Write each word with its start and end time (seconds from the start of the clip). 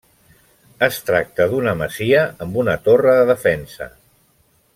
Es 0.87 0.95
tracta 1.09 1.47
d'una 1.51 1.75
masia 1.83 2.23
amb 2.47 2.59
una 2.63 2.77
torre 2.89 3.15
de 3.21 3.29
defensa. 3.35 3.93